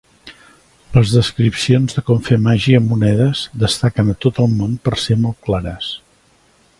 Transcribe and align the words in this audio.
Les 0.93 1.11
descripcions 1.15 1.97
de 1.97 2.03
com 2.07 2.23
fer 2.29 2.39
màgia 2.47 2.81
amb 2.83 2.91
monedes 2.95 3.43
destaquen 3.65 4.13
a 4.15 4.19
tot 4.27 4.43
el 4.45 4.51
món 4.63 4.77
per 4.89 4.97
ser 5.03 5.23
molt 5.27 5.43
clares. 5.49 5.93